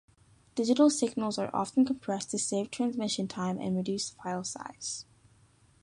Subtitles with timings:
[0.55, 5.05] Digital signals are often compressed to save transmission time and reduce file size.